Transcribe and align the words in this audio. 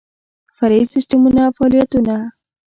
فرعي 0.57 0.83
سیسټمونه 0.93 1.41
او 1.47 1.51
فعالیتونه 1.57 2.15